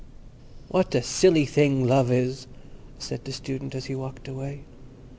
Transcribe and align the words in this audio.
"What 0.69 0.95
a 0.95 1.03
silly 1.03 1.45
thing 1.45 1.85
Love 1.85 2.11
is," 2.11 2.47
said 2.97 3.23
the 3.23 3.31
Student 3.31 3.75
as 3.75 3.85
he 3.85 3.93
walked 3.93 4.27
away. 4.27 4.61